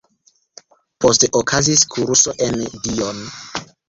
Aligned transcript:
Poste 1.05 1.29
okazis 1.39 1.83
kurso 1.97 2.33
en 2.47 2.57
Dijon. 2.87 3.21